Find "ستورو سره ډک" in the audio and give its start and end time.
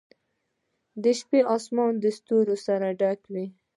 2.17-3.21